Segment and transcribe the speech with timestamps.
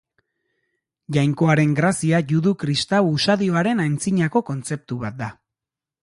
[1.17, 5.29] Jainkoaren Grazia judu-kristau usadioaren antzinako kontzeptu bat da.